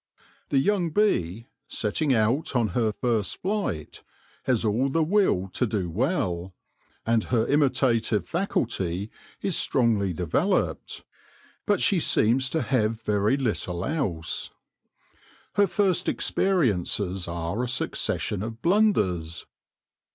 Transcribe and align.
The 0.49 0.57
young 0.57 0.89
bee, 0.89 1.45
setting 1.67 2.11
out 2.11 2.55
on 2.55 2.69
her 2.69 2.91
first 2.91 3.39
flight, 3.39 4.01
has 4.45 4.65
all 4.65 4.89
the 4.89 5.03
will 5.03 5.47
to 5.49 5.67
do 5.67 5.91
well, 5.91 6.55
and 7.05 7.25
her 7.25 7.45
imitative 7.45 8.27
faculty 8.27 9.11
is 9.43 9.55
strongly 9.55 10.11
de 10.11 10.25
veloped; 10.25 11.03
but 11.67 11.79
she 11.81 11.99
seems 11.99 12.49
to 12.49 12.63
have 12.63 13.03
very 13.03 13.37
little 13.37 13.85
else. 13.85 14.49
Her 15.53 15.67
first 15.67 16.09
experiences 16.09 17.27
are 17.27 17.61
a 17.63 17.67
succession 17.67 18.41
of 18.41 18.59
blunders. 18.63 19.45